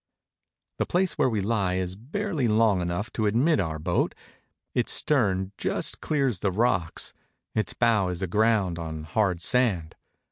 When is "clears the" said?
6.01-6.51